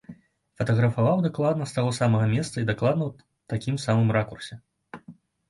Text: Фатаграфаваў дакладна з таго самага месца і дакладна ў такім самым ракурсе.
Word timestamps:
Фатаграфаваў 0.59 1.17
дакладна 1.25 1.67
з 1.71 1.75
таго 1.75 1.91
самага 1.99 2.25
месца 2.33 2.55
і 2.65 2.67
дакладна 2.71 3.03
ў 3.09 3.27
такім 3.55 3.75
самым 3.87 4.09
ракурсе. 4.21 4.53